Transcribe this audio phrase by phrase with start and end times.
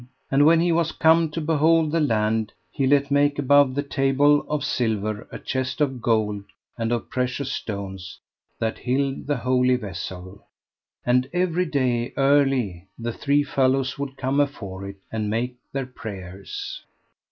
[0.31, 4.43] And when he was come to behold the land, he let make above the table
[4.49, 6.43] of silver a chest of gold
[6.75, 8.17] and of precious stones,
[8.57, 10.43] that hilled the Holy Vessel.
[11.05, 16.81] And every day early the three fellows would come afore it, and make their prayers.